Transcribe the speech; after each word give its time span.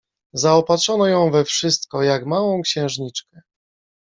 Zaopatrzono 0.33 1.05
ją 1.07 1.31
we 1.31 1.45
wszystko, 1.45 2.03
jak 2.03 2.25
małą 2.25 2.61
księżniczkę. 2.61 3.41